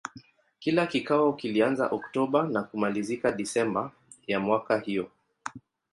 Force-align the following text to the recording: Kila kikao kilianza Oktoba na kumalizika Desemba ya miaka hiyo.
Kila 0.59 0.87
kikao 0.87 1.33
kilianza 1.33 1.87
Oktoba 1.89 2.43
na 2.47 2.63
kumalizika 2.63 3.31
Desemba 3.31 3.91
ya 4.27 4.39
miaka 4.39 4.79
hiyo. 4.79 5.11